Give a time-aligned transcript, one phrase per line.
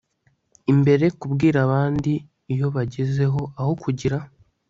[0.71, 2.13] imbere kubwira abandi
[2.53, 4.17] iyo bagezeho aho kugira